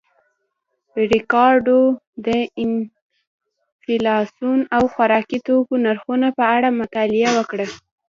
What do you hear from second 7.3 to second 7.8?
وکړه